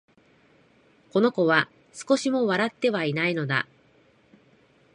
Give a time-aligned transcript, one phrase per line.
[1.11, 3.67] この子は、少しも笑ってはいないのだ